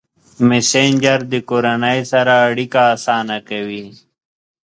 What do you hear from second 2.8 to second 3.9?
اسانه کوي.